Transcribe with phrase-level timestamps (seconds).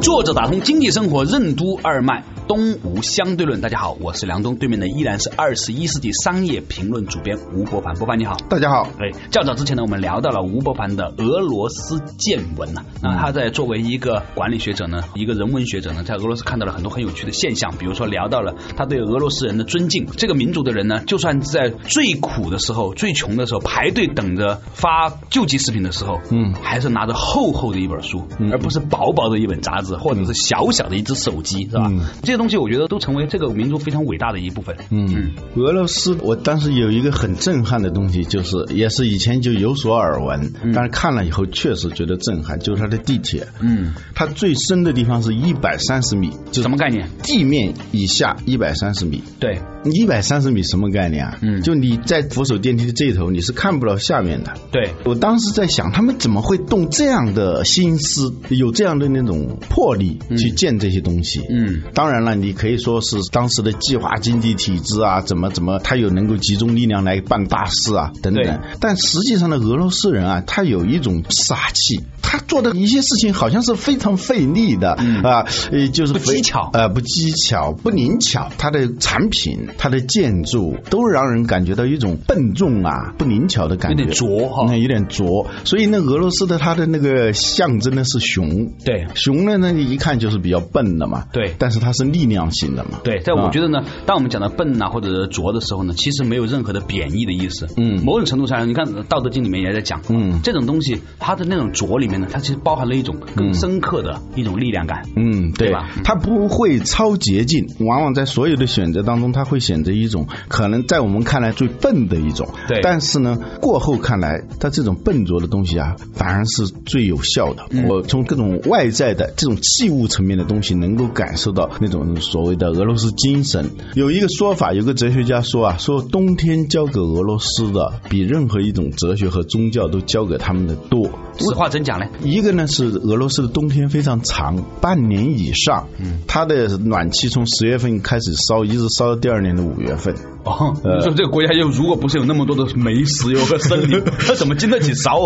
[0.00, 3.60] 作者打通经济生活任督二脉，东吴相对论。
[3.60, 7.94] 大家好，我是梁东，对面的依然是二十一世纪商业评论主编吴伯凡。
[7.94, 8.88] 伯凡你好，大家好。
[8.98, 12.82] 哎，较早之前呢，我们聊到了吴伯凡的俄罗斯见闻呐。
[13.02, 20.06] 那他在作为一个管理学者呢，一个人文学者呢，在俄罗斯看到了很多很有趣的现象，比如说聊到了他对俄罗斯人的尊敬。
[20.06, 29.98] 这个民族的人呢，就算在最苦的时候、最穷的时候，排队等着发救济食品的时候，嗯，还是拿着厚厚的一本书，而不是薄薄的一本杂志。
[29.98, 31.90] 或者是小小的一只手机，是吧？
[32.22, 34.74] 这些东西我觉得都成为这个民族非常伟大的一部分。
[34.90, 43.46] 嗯，俄罗斯，我当时有一个很震撼的东西，就是也是以前就有所耳闻，但是看了以后确实觉得震撼，就是它的地铁。
[43.60, 47.10] 嗯，它最深的地方是一百三十米，就什么概念？
[47.22, 49.22] 地面以下一百三十米。
[49.38, 51.38] 对，一百三十米什么概念啊？
[51.42, 54.54] 嗯，就你在扶手电梯的这头，你是看不到下面的。
[54.72, 60.18] 对，我当时在想，他们怎么会动这样的心思，有这样的那种魄力？
[60.38, 68.60] 去建这些东西，嗯，当然了，你可以说是当时的计划经济体制啊，怎么怎么，他有能够集中力量来办大事啊，等等。
[68.80, 78.50] 但实际上的俄罗斯人啊，他有一种傻气，他做的一些事情好像是非常费力的啊，呃，就是不技巧，呃，不技巧，不灵巧。
[78.58, 85.46] 他的产品，他的建筑，都让人感觉到一种笨重啊，不灵巧的感觉，有点拙哈，那有点拙。
[85.64, 93.20] 所以那俄罗斯的他的那个象征的是熊，对，熊呢，那一看就是比较笨的嘛，对，但是它是力量型的嘛，对。
[93.20, 97.68] 在我觉得呢，当我们讲到笨呐或者拙的时候呢，其实没有任何的贬义的意思。
[97.76, 105.02] 嗯，某种程度上，你看《道德经》里面也在讲，嗯，这种东西它的那种拙里面呢，它其实包含了一种更深刻的一种力量感。
[105.16, 105.88] 嗯，对吧？
[106.04, 112.48] 它不会超捷径，往往在所有的选择当中，它会选择一种可能在我们看来最笨的一种。
[112.66, 117.66] 对，但是呢，过后看来，它这种笨拙的东西啊，反而是最有效的。
[117.88, 123.70] 我从各种外在的这种器物层面的东西，能够感受到那种所谓的俄罗斯精神。
[123.94, 131.10] 有一个说法，有个哲学家说啊，说冬天交给俄罗斯的，比任何一种哲学和宗教都交给他们的多。
[131.38, 132.06] 实话怎讲呢？
[132.24, 140.14] 一个呢是俄罗斯的冬天非常长，半年以上，嗯，它的暖气从十月份开始烧，一直烧到第二年的五月份。
[140.44, 145.18] 哦，你说这个国家又如果不是有那么多的煤、石油和森林， 它怎么经得起烧？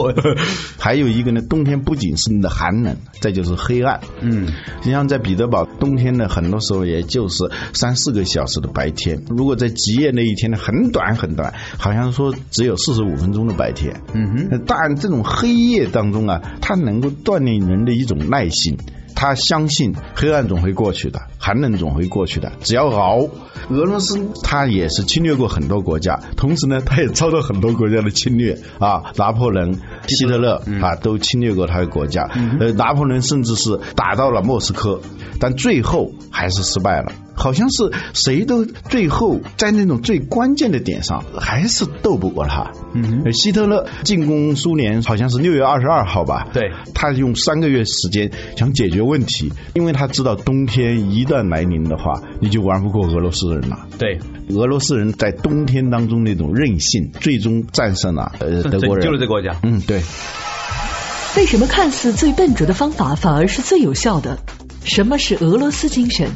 [0.78, 4.00] 还有一个呢，冬天不仅是你的寒冷，再就是黑暗。
[4.20, 4.48] 嗯，
[4.84, 9.22] 你像在彼得堡，冬天呢，很多时候也就是三四个小时的白天。
[9.28, 14.00] 如果在极夜那一天呢，很短很短，好像说只有四十五分钟的白天。
[14.14, 18.78] 嗯哼，但这种黑夜当中啊，它能够锻炼人的一种耐心。
[19.22, 23.28] 他相信黑暗总会过去的，寒冷总会过去的，只要熬。
[23.70, 29.78] 俄罗斯他也是侵略过很多国家，同时呢，他也遭到很多国家的侵略啊， 拿破仑、
[30.08, 32.28] 希特勒啊都侵略过他的国家。
[32.58, 35.00] 呃，拿破仑甚至是打到了莫斯科，
[35.38, 37.12] 但最后还是失败了。
[37.34, 42.70] 好像是谁都最后在那种最关键的点上还是斗不过他。
[42.94, 46.48] 嗯，希特勒进攻苏联好像是六月二十二号吧？
[46.52, 53.86] 对，他用三个月时间想解决问题，因为他知道冬天一旦来临的话，你就玩不过俄罗斯人了。
[53.98, 54.18] 对，
[54.50, 59.58] 俄罗斯人在冬天当中那种韧性，最终战胜了呃 德国人，就是这个国家。
[59.62, 60.02] 嗯，对。
[61.34, 64.38] 为什么看似最笨拙的方法反而是最有效的？
[64.84, 66.28] 什么是俄罗斯精神？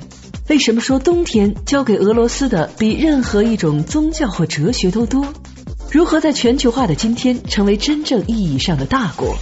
[0.49, 5.27] 为什么说冬天交给俄罗斯的比任何一种宗教或哲学都多？
[5.91, 9.35] 如何在全球化的今天成为真正意义上的大国？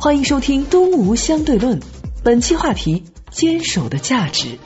[0.00, 1.78] 欢迎收听《东吴相对论》，
[2.24, 4.58] 本期话题：坚守的价值。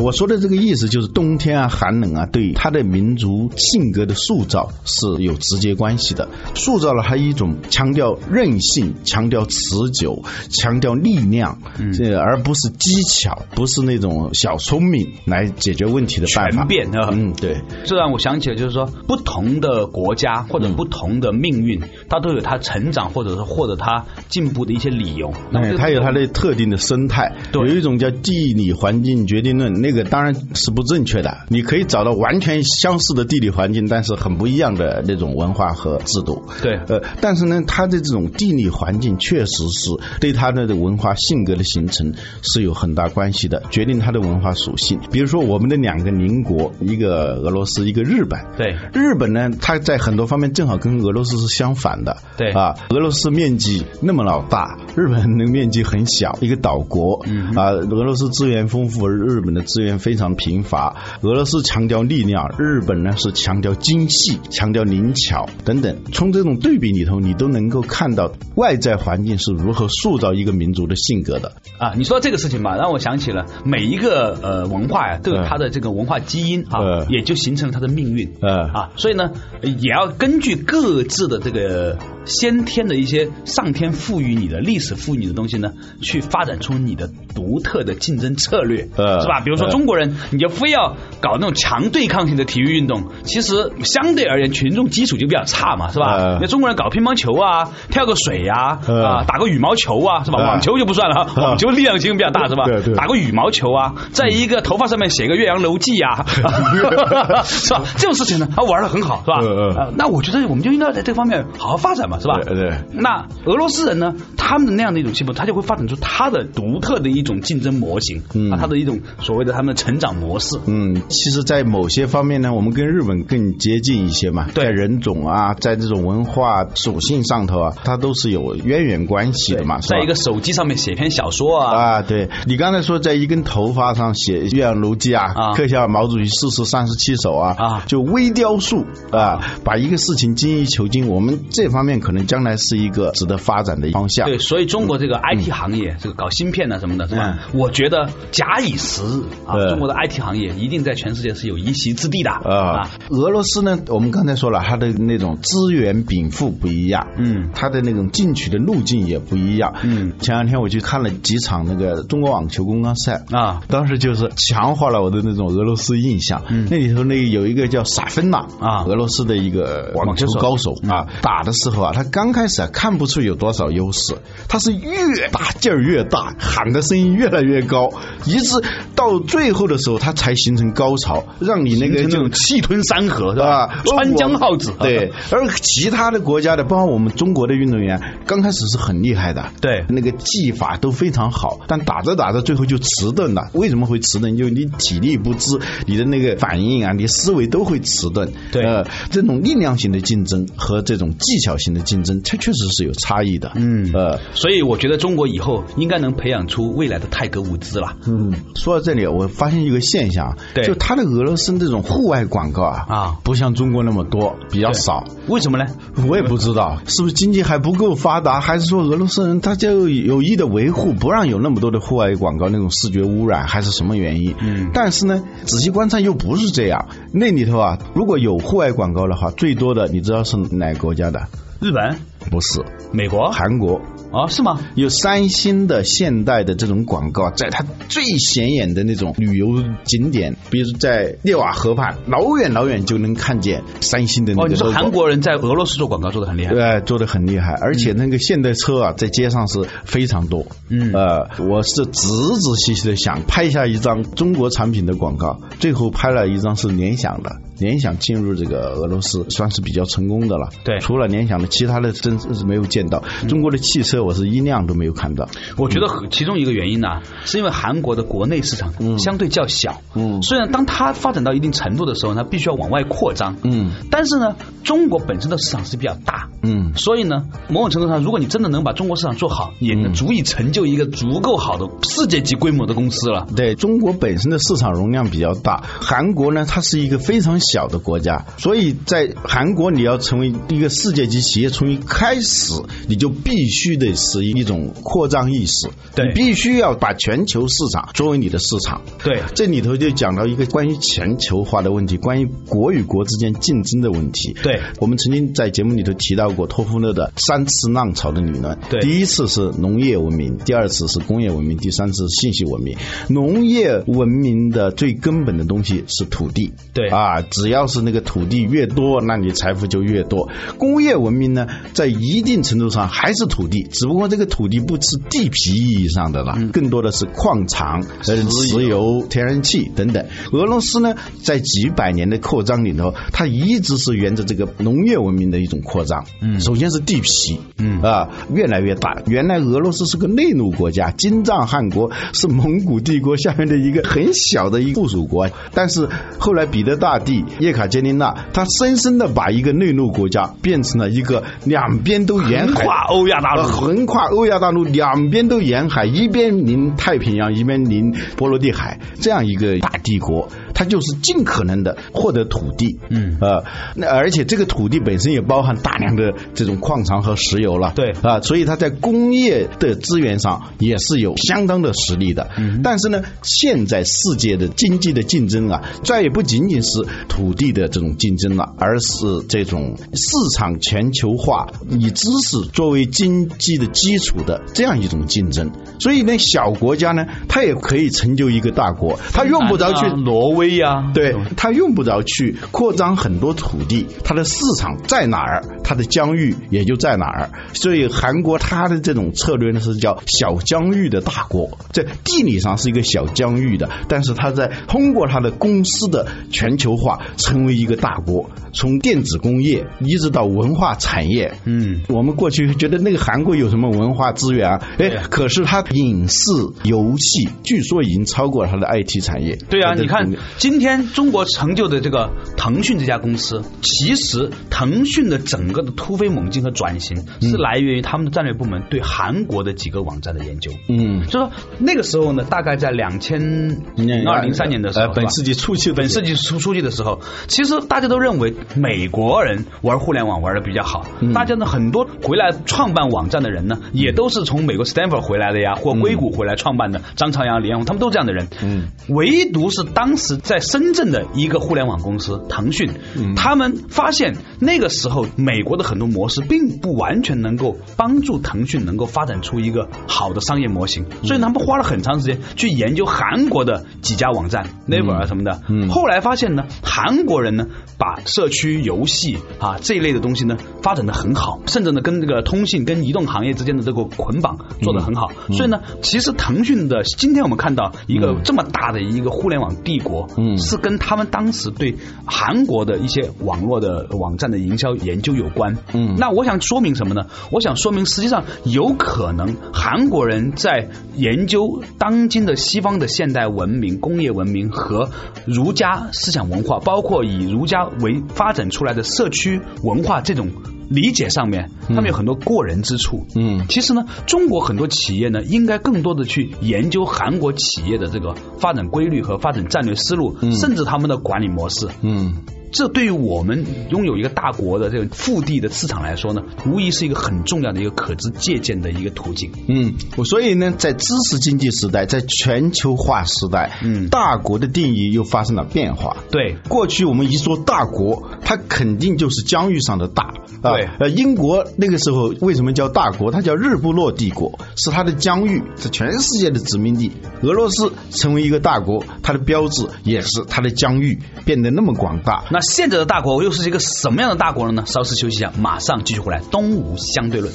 [0.00, 9.58] 我说的这个意思就是冬天啊，寒冷啊，对他的民族性格的塑造是有直接关系的，塑造了他一种强调韧性、强调持
[9.92, 11.58] 久、强调力量，
[11.92, 16.58] 这而不是技巧，不是那种小聪明来解决问题的办法。
[16.58, 17.60] 全变啊，嗯，对。
[17.84, 25.32] 这让我想起了，就是说不同的国家或者不同的命运，它都有它成长或者是获得它进步的一些理由。
[25.52, 29.87] 哎，它有它的特定的生态，有一种叫地理环境决定论。
[29.88, 31.38] 那个当然是不正确的。
[31.48, 36.44] 你可以找到完全相似的地理环境，但是很不一样的那种文化和制度。
[36.62, 39.90] 对，呃，但是呢，它的这种地理环境确实是
[40.20, 42.12] 对它的文化性格的形成
[42.42, 45.00] 是有很大关系的，决定它的文化属性。
[45.10, 48.38] 比如说，我们的两个邻国，一个俄罗斯，一个日本。
[48.58, 52.18] 对，日本呢，它在很多方面正好跟俄罗斯是相反的。
[52.36, 57.24] 对啊，俄罗斯面积那么老大，日本的面积很小，一个岛国。
[57.26, 60.96] 嗯啊，俄罗斯资源丰富，日本的资源非常贫乏。
[61.22, 65.96] 俄罗斯强调力量，日本呢是强调精细、强调灵巧等等。
[66.12, 71.52] 从这种对比里头，你都能够看到外在环境是如何塑造一个民族的性格的。
[71.78, 78.34] 啊，你说这个事情吧，让我想起了每一个呃文化呀，都有它的这个文化基因啊，嗯也就形成了它的命运。
[78.40, 79.30] 嗯啊，所以呢，
[79.62, 89.40] 也要根据各自的这个先天的一些上天赋予你的历史赋予你的东西呢，去发展出你的独特的竞争策略，嗯是吧？
[89.40, 96.16] 比如说嗯中国人，你就非要搞那种强对抗性的体育运动，其实相对而言群众基础就比较差嘛，是吧？
[96.18, 100.38] 嗯那中国人搞乒乓球啊，跳个水呀，嗯啊，打个羽毛球啊，是吧？
[100.42, 102.64] 嗯网球就不算了，嗯网球力量性比较大，是吧？
[102.64, 106.24] 对对打个羽毛球啊，在一个头发上面写个岳阳楼记呀，
[107.44, 107.82] 是吧？
[107.96, 109.38] 这种事情呢，他玩的很好，是吧？
[109.42, 112.38] 嗯嗯呃那我觉得我们就应该在这方面好好发展嘛，是吧？
[112.44, 120.56] 对对那俄罗斯人呢，他们的那样的一种气氛，他就会发展出他的独特的一种竞争模型，嗯啊，他的一种所谓的他们的成长模式。
[120.66, 124.46] 嗯，其实，在某些方面呢，我们跟日本更接近一些嘛。
[124.54, 129.80] 对在人种啊，在这种文化属性上头啊，它都是有渊源关系的嘛。
[129.80, 141.08] 在一个手机上面写篇小说啊，啊，对你刚才说，在一根头发上写《岳阳楼记》啊，啊刻下毛主席逝世三十七首啊，啊就微雕塑啊，把一个事情精益求精。
[141.08, 144.28] 我们这方面可能将来是一个值得发展的方向。
[144.28, 147.40] 对，所以中国这个 IT 行业，这个搞芯片啊什么的，是吧？
[147.54, 157.48] 我觉得假以时日啊，嗯中国的 IT 行业一定在全世界是有一席之地的啊，俄罗斯呢，我们刚才说了，它的那种资源禀赋不一样，嗯。
[157.54, 160.12] 它的那种进取的路径也不一样，嗯。
[160.20, 163.62] 前两天我去看了几场那个中国网球公开赛啊。
[163.68, 166.42] 当时就是强化了我的那种俄罗斯印象。
[166.48, 166.68] 嗯。
[166.70, 168.84] 那里头那有一个叫萨芬娜啊。
[168.84, 174.14] 俄罗斯的一个网球高手啊，打的时候啊，他刚开始啊看不出有多少优势，
[174.48, 177.90] 他是越打劲儿越大，喊的声音越来越高，
[178.24, 178.62] 一直
[178.94, 183.66] 到最后的时候，他才形成高潮，让你那个就气吞山河是吧？
[183.66, 193.50] 啊，川江我号子，对，而其他的国家的，包括我们中国的运动员，刚开始是很厉害的，对那个技法都非常好，但打着打着最后就迟钝了。
[193.54, 194.36] 为什么会迟钝？
[194.36, 198.32] 就你体力不支，你的那个反应啊，你思维都会迟钝。
[198.52, 203.52] 对呃，这种力量型的竞争和这种技巧型的竞争，它确实是有差异的。
[203.54, 204.18] 嗯呃。
[204.34, 207.96] 所以我觉得中国以后应该能培养出未来的泰格伍兹了。
[208.06, 215.04] 嗯，说到这里，我发现一个现象，对就它的俄罗斯这种户外广告啊，啊不像中国那么多，比较少。
[215.28, 215.66] 为什么呢？
[216.08, 224.34] 我也不知道是不是经济还不够发达，还是说俄罗斯人他就有意的维护，不让有那么多的户外广告那种视觉污染，还是什么原因？
[224.40, 226.88] 嗯但是呢，仔细观察又不是这样。
[227.12, 231.26] 那里头啊，如果有户外广告的话，最多的你知道是哪个国家的？
[231.60, 231.98] 日本、
[232.30, 232.60] 不是
[232.92, 233.80] 美国韩国。
[234.10, 234.58] 哦，是吗？
[234.74, 244.72] 有三星的现代的这种广告，在它最显眼的那种旅游景点，比如在涅瓦河畔，老远老远就能看见三星的那哦，个你说。
[244.72, 246.54] 韩国人在俄罗斯做广告做的很厉害。
[246.54, 250.46] 对，做的很厉害，而且那个现代车啊，在街上是非常多。
[250.70, 260.48] 嗯呃，我是仔仔细细的想拍下一张中国产品的广告，最后拍了一张是联想的，联想进入这个俄罗斯算是比较成功的了。
[260.64, 260.78] 对。
[260.80, 263.02] 除了联想的，其他的真是没有见到。
[263.28, 265.28] 中国的汽车，我是一辆都没有看到。
[265.56, 266.88] 我觉得和其中一个原因呢、
[267.24, 270.22] 是因为韩国的国内市场相对较小，嗯。
[270.22, 273.72] 虽然当它发展到一定程度的时候，它必须要往外扩张，嗯。
[273.90, 276.72] 但是呢，中国本身的市场是比较大，嗯。
[276.76, 283.26] 所以呢，某种程度上，如果你真的能把中国市场做好，也能足以成就一个足够好的世界级规模的公司了。
[283.34, 292.52] 对中国本身的市场容量比较大，韩国呢，它是一个非常小的国家，所以在韩国你要成为一个世界级企业，从一开始
[292.88, 298.82] 你就必须得是一种扩张意识，对你必须要把全球市场作为你的市场。
[299.02, 304.36] 对这里头就讲到一个关于全球化的问题，关于国与国之间竞争的问题。
[304.42, 308.58] 对我们曾经在节目里头提到过托夫勒的三次浪潮的理论。
[308.70, 312.76] 对第一次是农业文明，第二次是工业文明，第三次是信息文明。
[313.08, 316.52] 农业文明的最根本的东西是土地。
[316.72, 320.28] 对啊，只要是那个土地越多，那你财富就越多。
[320.58, 328.16] 工业文明呢，在一定程度上还是土地，只不过这个土地不是地皮意义上的了，更多的是矿场、呃
[328.48, 330.04] 石油、天然气等等。
[330.32, 336.04] 俄罗斯呢，在几百年的扩张里头，它一直是沿着这个农业文明的一种扩张。
[336.20, 339.02] 嗯，首先是地皮，嗯啊，越来越大。
[339.06, 363.16] 原来俄罗斯是个内陆国家，金帐汗国是蒙古帝国下面的一个很小的一个附属国，但是后来彼得大帝叶卡捷琳娜，她深深的把一个内陆国家变成了一个两边都沿海，跨欧亚大陆呃横跨欧亚大陆，两边都沿海，一边临太平洋，一边临波罗的海，这样一个大帝国，它就是尽可能的获得土地，嗯。
[363.20, 363.44] 呃，
[363.76, 367.92] 那而且这个土地本身也包含大量的这种矿藏和石油了，对。
[368.02, 372.28] 啊，所以它在工业的资源上也是有相当的实力的。
[372.38, 385.52] 嗯但是呢，现在世界的经济的竞争啊，再也不仅仅是土地的这种竞争了，而是这种市场全球化，以知识作为经济的基础的这样一种竞争。
[385.78, 397.30] 所以呢，小国家呢，它也可以成就一个大国，它用不着去啊挪威呀、对，他用不着去扩张很多土地，它的市场在哪儿，它的疆域也就在哪儿。
[397.52, 408.30] 所以韩国它的这种策略呢是叫小疆域的大国，在地理上是一个小疆域的，但是它在通过它的公司的全球化，成为一个大国。
[408.52, 414.62] 从电子工业一直到文化产业，嗯，我们过去觉得那个韩国有什么文化资源啊？
[414.78, 416.30] 哎，可是它影视、
[416.64, 419.36] 游戏，据说已经超过了它的 IT 产业。
[419.50, 430.52] 对啊，你看今天中国成就的这个腾讯这家公司，其实腾讯的整个的突飞猛进和转型是来源于他们的战略部门对韩国的几个网站的研究。
[430.68, 433.62] 嗯，所以说那个时候呢，大概在两千
[434.06, 441.12] 二零三年的时候，呃，本世纪初期本世纪初初期的时候，其实大家都认为美国人玩互联网玩的比较好，嗯。
[441.12, 448.28] 大家呢很多回来创办网站的人呢，也都是从美国 Stanford 回来的呀，或硅谷回来创办的，张朝阳、李彦宏，他们都这样的人。
[448.42, 453.14] 嗯，唯独是当时在深圳的一个互联网公司腾讯，嗯。
[453.14, 461.06] 他们发现那个时候美国的很多模式并不完全能够帮助腾讯能够发展出一个好的商业模型，嗯。
[461.06, 465.40] 所以他们花了很长时间去研究韩国的几家网站，Naver 啊什么的。
[465.48, 465.68] 嗯。
[465.68, 467.46] 后来发现呢，韩国人呢
[467.78, 475.10] 把社区游戏啊这一类的东西呢发展的很好，甚至呢跟这个通信跟移动行业之间的这个捆绑做的很好。
[475.28, 475.36] 嗯。
[475.36, 485.56] 所以呢，其实腾讯的今天我们看到一个这么大的一个互联网帝国，嗯是跟他们当时对韩国的一些网络的网站的营销研究有关。
[485.74, 487.06] 嗯那我想说明什么呢？
[487.30, 494.90] 我想说明，实际上有可能韩国人在研究当今的西方的现代文明、工业文明和
[495.26, 500.30] 儒家思想文化，包括以儒家为发展出来的社区文化这种。
[500.68, 503.06] 理解上面，他们有很多过人之处。
[503.16, 511.68] 嗯其实呢，中国很多企业呢，应该更多的去研究韩国企业的这个发展规律和发展战略思路，甚至他们的管理模式。
[511.82, 512.14] 嗯
[512.52, 519.30] 这对于我们拥有一个大国的这个腹地的市场来说呢，无疑是一个很重要的一个可知借鉴的一个途径。
[519.48, 525.96] 嗯，我所以呢，在知识经济时代，在全球化时代，嗯大国的定义又发生了变化。
[526.10, 530.14] 对，过去我们一说大国，它肯定就是疆域上的大。
[530.42, 533.10] 啊对呃，英国那个时候为什么叫大国？
[533.10, 536.92] 它叫日不落帝国，是它的疆域是全世界的殖民地。
[537.22, 542.24] 俄罗斯成为一个大国，它的标志也是它的疆域变得那么广大。
[542.30, 544.62] 那那现在的大国又是一个什么样的大国了呢？
[544.64, 546.20] 稍事休息一下，马上继续回来。
[546.30, 547.34] 东吴相对论。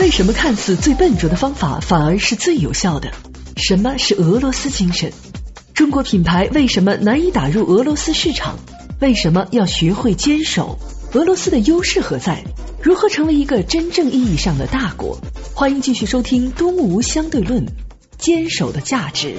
[0.00, 3.10] 为什么看似最笨拙的方法反而是最有效的？
[3.56, 5.10] 什么是俄罗斯精神？
[5.72, 8.58] 中国品牌为什么难以打入俄罗斯市场？
[9.00, 10.78] 为什么要学会坚守？
[11.14, 12.44] 俄罗斯的优势何在？
[12.82, 15.18] 如何成为一个真正意义上的大国？
[15.54, 17.64] 欢迎继续收听《东吴相对论》，
[18.18, 19.38] 坚守的价值。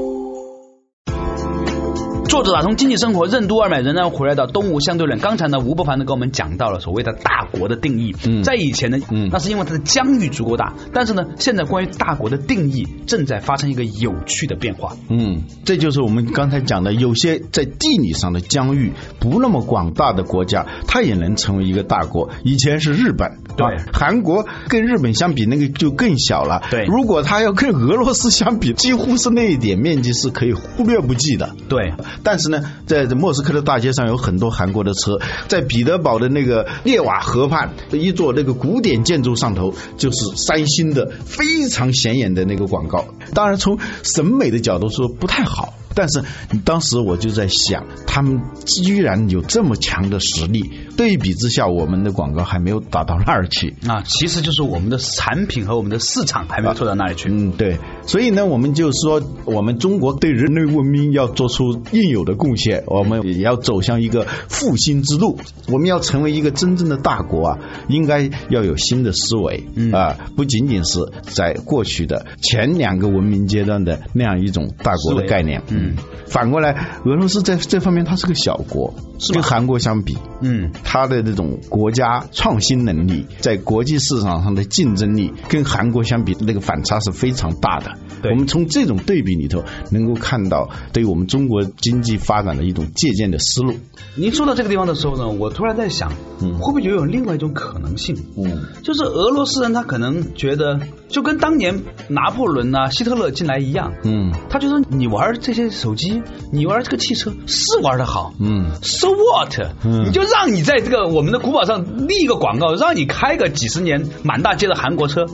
[2.41, 5.19] 作者打通经济生活任督二脉，仍然回来到东吴相对论。
[5.19, 8.15] 刚才呢，吴伯凡呢给我们讲到了所谓的大国的定义。
[8.25, 14.97] 嗯在以前呢，嗯那是因为它的疆域足够大，但是呢，现在关于大国的定义正在发生一个有趣的变化。
[15.07, 22.31] 嗯，这就是我们刚才讲的，有些在地理上的疆域不那么广大的国家，它也能成为一个大国。
[22.43, 26.63] 以前是日本，对啊韩国跟日本相比，那个就更小了。
[26.71, 31.55] 对如果它要跟俄罗斯相比，几乎是那一点面积是可以忽略不计的。
[31.69, 31.93] 对，
[32.23, 35.19] 但但是呢，在莫斯科的大街上有很多韩国的车，
[35.49, 43.03] 在彼得堡的那个涅瓦河畔一座那个古典建筑上头，就是三星的非常显眼的那个广告。
[43.33, 45.73] 当然，从审美的角度说不太好。
[45.95, 46.23] 但是
[46.63, 54.03] 当时我就在想，他们居然有这么强的实力，对比之下，我们的广告还没有打到那儿去啊。
[54.05, 57.29] 其实就是我们的产品和我们的市场还没有做到那里去。
[57.29, 57.77] 嗯，对。
[58.05, 65.37] 所以呢，我们就说，我们中国对人类文明要做出应有的贡献，我们也要走向一个复兴之路。
[65.67, 75.61] 我们要成为一个真正的大国啊，应该要有新的思维啊，不仅仅是在过去的前两个文明阶段的那样一种大国的概念。
[75.69, 75.80] 嗯，
[76.27, 87.91] 反过来，俄罗斯在这方面它是个小国，是跟韩国相比，嗯，它的这种国家创新能力，在国际市场上的竞争力，跟韩国相比，那个反差是非常大的。
[88.29, 93.73] 我们从这种对比里头，能够看到对于我们中国经济发展的一种借鉴的思路。
[94.15, 96.11] 您说到这个地方的时候呢，我突然在想，
[96.41, 98.15] 嗯，会不会就有另外一种可能性？
[98.37, 109.57] 嗯，就是俄罗斯人他可能觉得，就跟当年拿破仑啊、希特勒进来一样，嗯，他就说你玩这些手机，你玩这个汽车是玩的好，嗯，so what？
[109.83, 115.25] 嗯，你就让你在这个我们的古堡上立一个广告，让你开个几十年满大街的韩国车，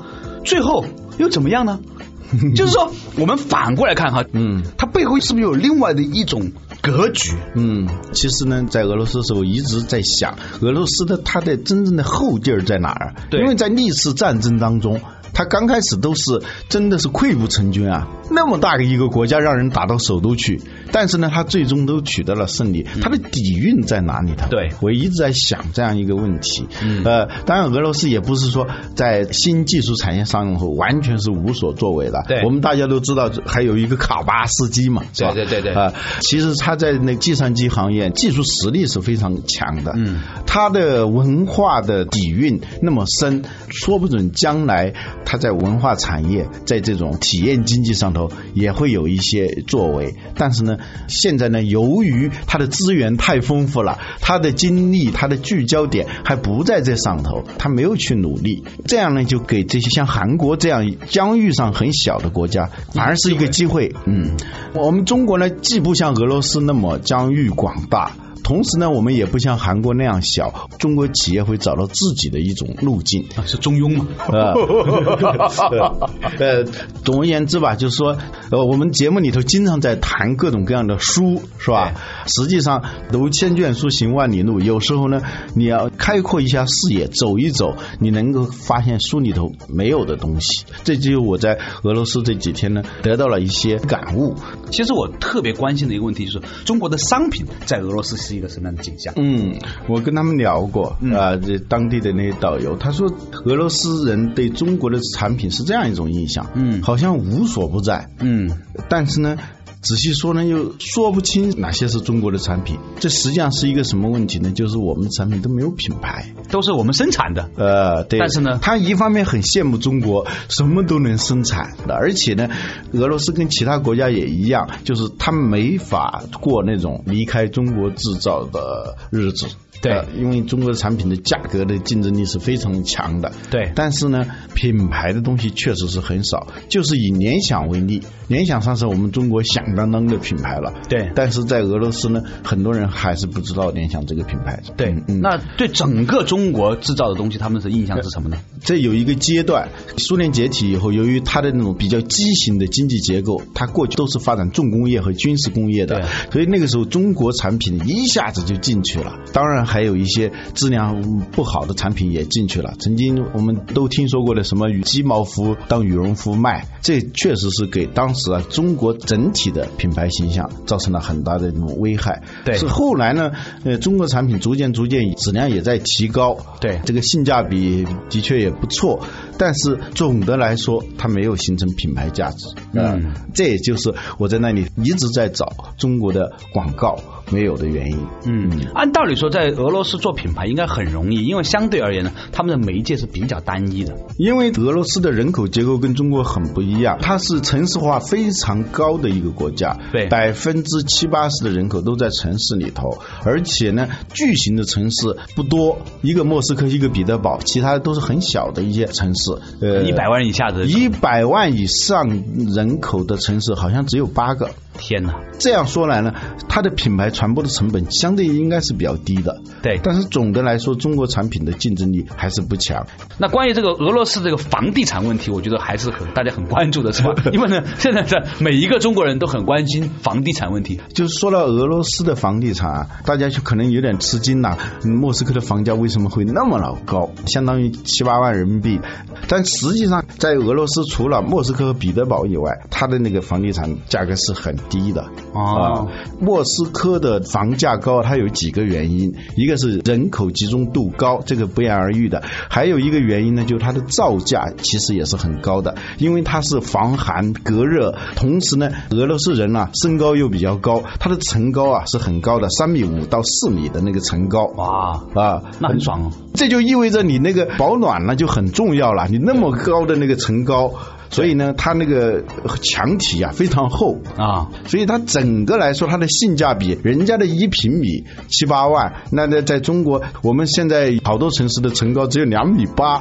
[0.46, 0.86] 最后
[1.18, 1.80] 又怎么样呢？
[2.56, 6.52] 就是说，我们反过来看哈，嗯，它背后是不是有另外的一种
[6.82, 7.34] 格局？
[7.56, 13.16] 嗯，其实呢，在俄罗斯的时候一直在想，俄罗斯的它的真正的后劲儿在哪儿？
[13.30, 15.00] 对，因为在历次战争当中。
[15.38, 20.60] 他刚开始都是真的是溃不成军啊，那么大的一个国家让人打到首都去，
[20.92, 22.86] 但是呢，他最终都取得了胜利。
[23.02, 24.48] 他的底蕴在哪里头？
[24.50, 26.68] 对我一直在想这样一个问题。
[27.04, 32.24] 呃，当然俄罗斯也不是说在新技术产业上后完全是无所作为的。
[32.28, 35.32] 对，我们大家都知道还有一个卡巴斯基嘛，是吧？
[35.34, 35.82] 对对对对。
[35.82, 39.94] 啊，其实他在那计算机行业技术实力是非常强的。
[39.96, 44.94] 嗯，他的文化的底蕴那么深，说不准将来。
[45.26, 50.77] 他在文化产业，在这种体验经济上头也会有一些作为，但是呢，
[51.08, 63.94] 现在呢，由于它的资源太丰富了，它的精力、它的聚焦点还不在这上头，它没有去努力，这样呢，就给这些像韩国这样疆域上很小的国家，反而是一个机会。
[64.06, 64.38] 嗯，
[64.74, 68.12] 我们中国呢，既不像俄罗斯那么疆域广大。
[68.44, 74.08] 同时呢，我们也不像韩国那样小，中国企业会找到自己的一种路径啊，是中庸嘛？
[76.40, 76.64] 呃，
[77.04, 78.18] 总而言之吧，就是说，
[78.52, 81.94] 呃，我们节目里头经常在谈各种各样的书，是吧？
[82.26, 84.60] 实际上，读千卷书，行万里路。
[84.60, 85.22] 有时候呢，
[85.56, 90.66] 你要开阔一下视野，走一走，你能够发现书里头没有的东西。
[90.84, 94.36] 这就是我在俄罗斯这几天呢，得到了一些感悟。
[94.72, 98.38] 其实我特别关心的一个问题就是，中国的商品在俄罗斯是。
[98.38, 99.14] 一个什么样的景象？
[99.18, 99.56] 嗯，
[99.88, 103.12] 我跟他们聊过啊，这当地的那些导游，他说
[103.46, 108.52] 俄罗斯人对中国的产品是这样一种印象，嗯，好像无所不在，嗯，
[108.88, 109.38] 但是呢。
[109.82, 112.78] 仔细说呢，又说不清哪些是中国的产品。
[113.00, 114.52] 这实际上是一个什么问题呢？
[114.52, 117.50] 就是我们的产品都没有品牌，都是我们生产的。
[117.56, 118.20] 呃，对。
[118.20, 122.50] 但是呢，他一方面很羡慕中国什么都能生产，而且呢，
[122.92, 129.48] 俄罗斯跟其他国家也一样，就是他们没法过那种离开中国制造的日子。
[129.82, 133.32] 对，因为中国的产品的价格的竞争力是非常强的。
[133.52, 136.48] 对，但是呢，品牌的东西确实是很少。
[136.68, 140.74] 就是以联想为例，联想算是我们中国响当当的品牌了。
[140.90, 144.64] 对，但是在俄罗斯呢，很多人还是不知道联想这个品牌。
[144.76, 148.38] 对，嗯那对整个中国制造的东西，他们的印象是什么呢？
[148.64, 159.20] 这有一个阶段，苏联解体以后，由于它的那种比较畸形的经济结构，它过去都是发展重工业和军事工业的，所以那个时候中国产品一下子就进去了。
[159.34, 159.67] 当然。
[159.68, 161.02] 还有一些质量
[161.32, 162.74] 不好的产品也进去了。
[162.80, 172.24] 曾经我们都听说过的什么鸡毛服当羽绒服卖，这确实是给当时啊中国整体的品牌形象造成了很大的这种危害。
[172.46, 173.32] 对，是后来呢，
[173.64, 176.38] 呃，中国产品逐渐逐渐质量也在提高。
[176.62, 179.02] 对，这个性价比的确也不错，
[179.38, 182.48] 但是总的来说，它没有形成品牌价值。
[182.74, 186.98] 嗯，这也就是我在那里一直在找中国的广告。
[187.30, 188.00] 没有的原因。
[188.26, 193.94] 嗯，按道理说，在俄罗斯做品牌应该很容易，因为相对而言呢，他们的媒介是比较单一的。
[194.18, 209.27] 因为俄罗斯的人口结构跟中国很不一样，它是城市化非常高的一个国家，对，百分之七八十的人口都在城市里头，而且呢，巨型的城市不多，一个莫斯科，一个彼得堡，其他的都是很小的一些城市。
[209.36, 212.08] 市，呃，一百万以下的一百万以上
[212.56, 214.50] 人口的城市好像只有八个。
[214.78, 215.16] 天哪！
[215.40, 216.14] 这样说来呢，
[216.48, 219.42] 它的品牌传播的成本相对应该是比较低的。
[219.62, 222.86] 对，但是总的来说，中国产品的竞争力还是不强。
[223.18, 227.14] 那关于这个俄罗斯这个房地产问题，我觉得还是很大家很关注的，是吧？
[227.34, 230.80] 因为呢，现在在每一个中国人都很关心房地产问题。
[230.94, 234.58] 就是说到俄罗斯的房地产啊，大家就可能有点吃惊了。
[234.84, 237.12] 莫斯科的房价为什么会那么老高？
[237.26, 238.80] 相当于七八万人民币。
[239.28, 245.06] 但实际上，在俄罗斯除了莫斯科和彼得堡以外，它的那个房地产价格是很低的。
[245.34, 245.88] 哦，
[246.20, 264.46] 莫斯科的房价高，它有几个原因，一个是人口集中度高，这个不言而喻的；还有一个原因呢，就是它的造价其实也是很高的，因为它是防寒隔热，同时呢，俄罗斯人啊身高又比较高，它的层高啊是很高的，三米五到四米的那个层高。
[264.56, 266.12] 哇啊，那很爽哦！
[266.34, 270.72] 这就意味着你那个保暖呢就很重要了，你那么高的那个层高。
[271.10, 272.24] 所以呢，它那个
[272.62, 282.96] 墙体啊非常厚啊，所以它整个来说它的性价比，人家的一平米七八万，那在在中国，我们现在好多城市的层高只有两米八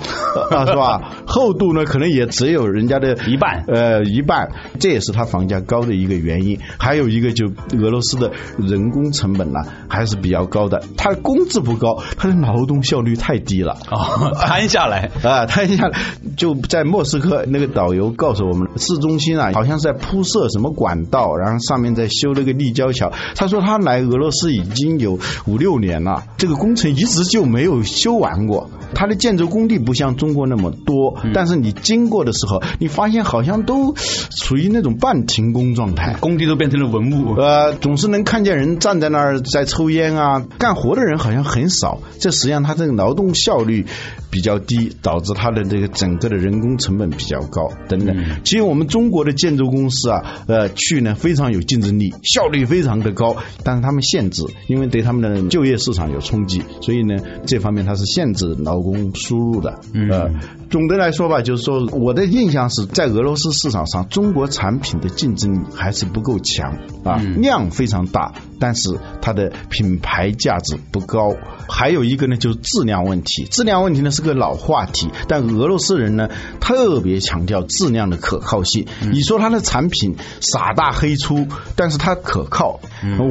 [0.50, 1.10] 啊，是吧？
[1.26, 6.60] 厚度呢可能也只有人家的一半，呃，一半，这也是它房价高的一个原因。
[6.78, 7.46] 还有一个就
[7.78, 15.98] 俄罗斯的人工成本呢还是比较高的，它工资不高，它的劳动效率太低了啊， 摊下来啊，摊下来
[16.36, 17.95] 就在莫斯科那个导。
[17.96, 23.12] 游告诉我们，市中心啊，好像是在铺设什么管道，然后上面在修那个立交桥。
[23.34, 28.70] 他说他来俄罗斯已经有五六年了，这个工程一直就没有修完过。
[28.94, 37.34] 它的建筑工地不像中国那么多，但是你经过的时候，你发现好像都处于那种半停工状态，工地都变成了文物。
[37.34, 41.98] 呃，总是能看见人站在那儿在抽烟啊，干活的人好像很少。
[42.20, 43.86] 这实际上他这个劳动效率
[44.30, 47.70] 比较低，导致他的这个整个的人工成本比较高。
[47.88, 59.80] 等等，其实我们中国的建筑公司啊，呃，去呢非常有竞争力，效率非常的高，但是他们限制，因为对他们的就业市场有冲击，所以呢，这方面它是限制劳工输入的。
[60.10, 60.30] 呃，
[60.70, 71.34] 总的来说吧，就是说我的印象是在俄罗斯市场上，中国产品的竞争力还是不够强啊，量非常大，但是它的品牌价值不高。
[71.68, 76.28] 还有一个呢，就是质量问题，质量问题呢是个老话题，但俄罗斯人呢
[76.60, 77.56] 特别强调。
[77.66, 82.80] 质量的可靠性，你说它的产品傻大黑粗，但是它可靠。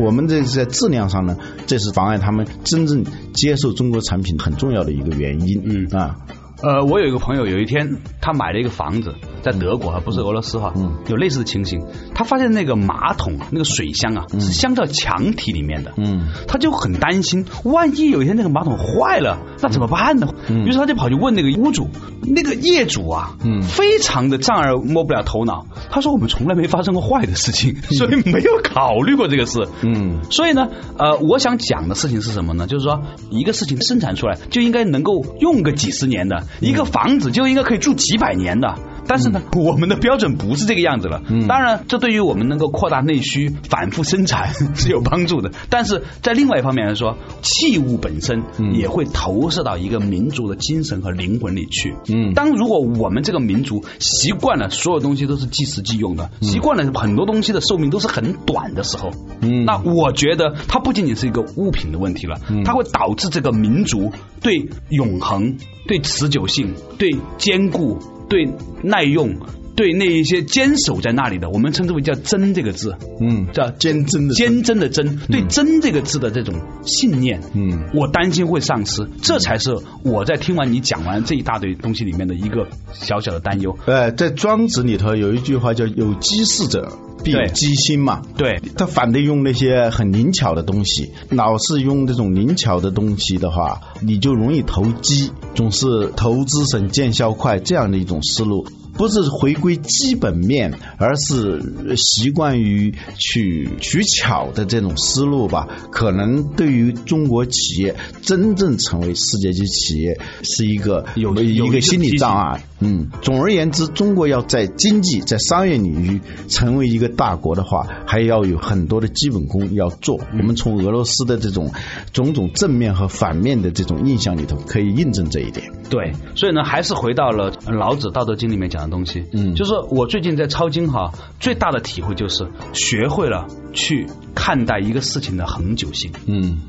[0.03, 5.61] 我们这是在质量上呢，这是妨碍他们真正接受中国产品很重要的一个原因。
[5.63, 6.17] 嗯啊。
[6.61, 10.73] 呃，我有一个朋友，有一天他买了一个房子，在德国啊，不是俄罗斯哈，
[11.07, 11.85] 有类似的情形。
[12.13, 20.27] 他发现那个马桶那个水箱啊，是镶到墙体里面的，嗯，他就很担心，万一有一天那个马桶坏了，那怎么办呢？
[20.65, 21.89] 于是他就跑去问那个屋主，
[22.21, 25.67] 那个业主啊，嗯，非常的丈二摸不了头脑。
[25.91, 29.67] 他说我们从来没发生过坏的事情，所以没有考虑过这个事。
[29.83, 32.65] 嗯，所以呢，呃，我想讲的事情是什么呢？
[32.65, 36.43] 就是说，一个事情生产出来就应该能够用个几十年的。
[36.59, 38.75] 一个房子就应该可以住几百年的，
[39.07, 41.21] 但是呢，我们的标准不是这个样子了。
[41.47, 45.51] 当然，这对于我们能够扩大内需、反复生产是有帮助的。
[45.69, 51.95] 但是在另外一方面来说，器物本身也会投射到一个民族的精神和灵魂里去。
[52.09, 65.57] 嗯，当如果我们这个民族习惯了所有东西都是即时即用的，习惯了很多东西的寿命都是很短的时候，嗯，那我觉得它不仅仅是一个物品的问题了，它会导致这个民族对永恒。
[65.87, 68.47] 对持久性、对坚固、对
[68.81, 69.33] 耐用、
[69.75, 83.77] 对那一些坚守在那里的，我们称之为叫“真”这个字，嗯，叫坚贞的坚贞的真，对“真”这个字的这种信念，嗯，我担心会丧失，这才是我在听完你讲完这一大堆东西里面的一个小小的担忧。
[83.85, 86.91] 呃，在庄子里头有一句话叫“有机事者”。
[87.23, 88.21] 必有机心嘛？
[88.37, 98.67] 对，他反对用那些很灵巧的东西，老是用这种灵巧的东西的话，你就容易投机，总是投资省见效快这样的一种思路。
[98.97, 105.67] 不是回归基本面，而是习惯于去取巧的这种思路吧。
[105.91, 112.63] 可能对于中国企业真正成为世界级企业，是一个有一个心理障碍。
[112.85, 120.19] 嗯，总而言之，中国要在经济、在商业领域成为一个大国的话，还要有很多的基本功要做。
[120.31, 121.71] 我们从俄罗斯的这种
[122.13, 125.69] 种种正面和反面的这种印象里头，可以印证这一点。
[125.89, 128.85] 对，所以呢，还是回到了老子《道德经》里面讲的。
[128.85, 136.59] 东西，嗯，就是我最近在抄经哈，最大的体会就是学会了去看待一个事情的恒久性，嗯，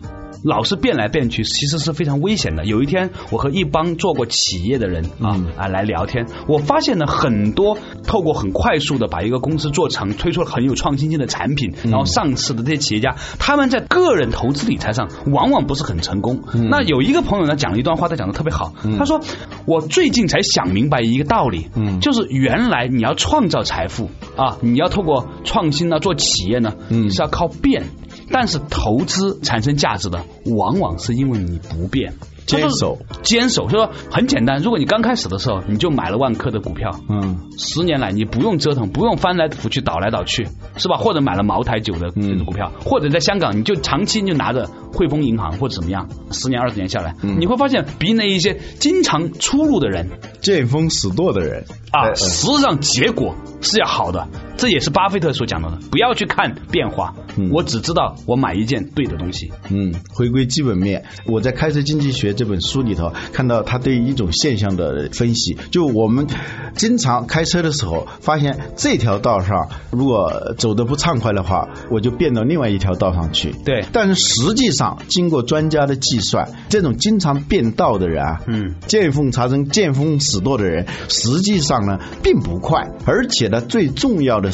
[0.43, 2.65] 老是变来变去，其实是非常危险的。
[2.65, 16.43] 有一天，我和一帮做过企业的人啊啊来聊天，我发现呢，很多透过很快速的把一个公司做成，推出了很有创新性的产品，然后上市的这些企业家，他们在个人投资理财上往往不是很成功。
[16.71, 19.21] 那有一个朋友呢讲了一段话，他讲的特别好，他说
[19.67, 27.85] ：“我最近才想明白一个道理，嗯，就是原来你要创造财富啊，你要透过创新呢做企业呢，嗯，是要靠变。”
[28.29, 30.25] 但是投资产生价值的，
[30.57, 32.15] 往往是因为你不变。
[32.47, 34.59] 坚守，坚守，就说很简单。
[34.63, 40.97] 如果你刚开始的时候，你就买了万科的股票，嗯，十年来你不用折腾，不用翻来覆去倒来倒去，是吧？
[40.97, 42.13] 或者买了茅台酒的
[42.45, 50.09] 股票，或者在香港你就长期就拿着汇丰银行或者怎么样，十年二十年下来，你会发现比那一些经常出入的人、
[50.41, 54.29] 见风使舵的人啊，实际上结果是要好的。
[54.57, 59.53] 这也是巴菲特所讲到的，不要去看变化，嗯我只知道我买一件对的东西。
[59.69, 61.05] 嗯，回归基本面。
[61.27, 66.27] 我在《开车经济学》这本书里头看到他对一种现象的分析，就我们
[66.75, 73.53] 经常开车的时候，发现这条道上如果走的不畅快的话，我就变到另外一条道上去。
[73.65, 84.46] 对，但是实际上经过专家的计算，这种经常变道的人啊，嗯，见缝插针、见风使舵的人，实际上呢并不快，而且呢最重要的。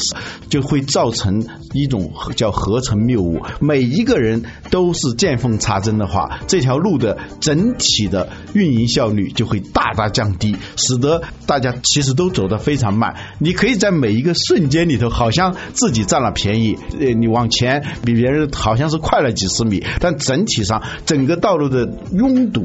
[0.49, 3.41] 就会造成一种叫合成谬误。
[3.59, 13.15] 每一个人都是见缝插针的话，这条路的整体的运营效率就会大大降低，使得大家其实都走得非常慢。
[13.39, 22.63] 你可以在每一个瞬间里头，好像自己占了便宜，呃，你往前比别人好像是快了几十米，但整体上整个道路的拥堵，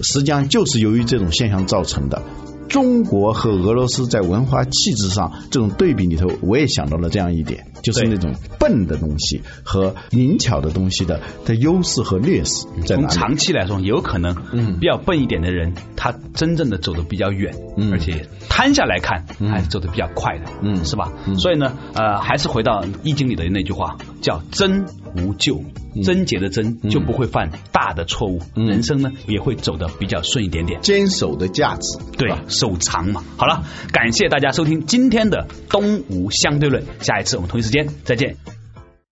[0.00, 2.22] 实际上就是由于这种现象造成的。
[2.70, 12.66] 中国和俄罗斯在文化气质上这种对比里头，我也想到了这样一点，就是那种笨的东西和灵巧的东西的的优势和劣势。
[12.86, 14.34] 从长期来说，有可能
[14.78, 17.52] 比较笨一点的人，他真正的走的比较远，
[17.92, 21.12] 而且摊下来看还是走的比较快的，嗯，是吧？
[21.38, 25.62] 所以呢，呃，还是回到易经里的那句话，叫真无咎。
[26.04, 30.80] 贞洁的贞就不会犯大的错误，人生呢也会走得比较顺一点点。
[30.82, 33.24] 坚守的价值，对，守长嘛。
[33.36, 38.36] 好了，感谢大家收听今天的东吴相对论，下一次我们同一时间再见。